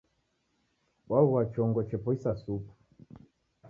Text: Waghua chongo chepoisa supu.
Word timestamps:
Waghua 1.09 1.41
chongo 1.53 1.81
chepoisa 1.89 2.31
supu. 2.43 2.71